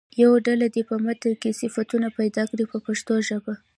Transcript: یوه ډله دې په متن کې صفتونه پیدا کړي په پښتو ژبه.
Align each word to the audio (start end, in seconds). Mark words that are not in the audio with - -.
یوه 0.21 0.37
ډله 0.47 0.67
دې 0.75 0.83
په 0.89 0.95
متن 1.05 1.33
کې 1.41 1.57
صفتونه 1.61 2.07
پیدا 2.19 2.43
کړي 2.49 2.65
په 2.71 2.77
پښتو 2.85 3.13
ژبه. 3.27 3.53